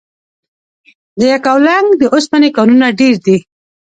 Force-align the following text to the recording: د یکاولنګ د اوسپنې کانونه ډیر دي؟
د 1.19 1.21
یکاولنګ 1.33 1.87
د 2.01 2.03
اوسپنې 2.13 2.49
کانونه 2.57 2.87
ډیر 2.99 3.15
دي؟ 3.25 3.37